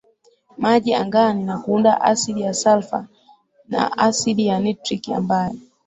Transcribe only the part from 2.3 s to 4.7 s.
ya salfa na asidi ya